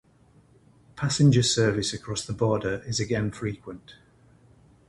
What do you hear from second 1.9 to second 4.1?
across the border is again frequent.